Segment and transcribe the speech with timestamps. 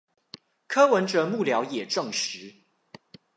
[0.65, 2.55] 柯文哲幕僚也證實